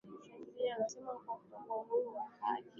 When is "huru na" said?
1.83-2.19